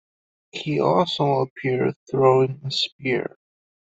[0.51, 3.37] He also appeared throwing a spear.